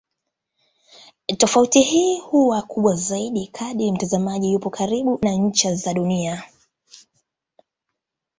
[1.37, 6.43] Tofauti hii huwa kubwa zaidi kadri mtazamaji yupo karibu na ncha za Dunia.